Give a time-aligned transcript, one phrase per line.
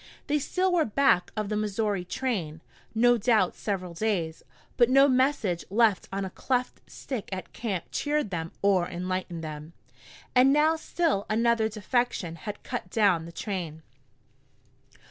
[0.25, 2.61] They still were back of the Missouri train,
[2.95, 4.41] no doubt several days,
[4.75, 9.73] but no message left on a cleft stick at camp cheered them or enlightened them.
[10.33, 13.83] And now still another defection had cut down the train.